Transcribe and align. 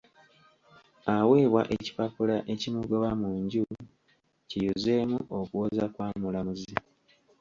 Aweebwa 1.15 1.61
ekipapula 1.75 2.37
ekimugoba 2.53 3.09
mu 3.21 3.29
nju 3.41 3.63
kiyuzeemu 4.49 5.17
okuwoza 5.39 5.85
kwa 5.93 6.07
mulamuzi. 6.21 6.75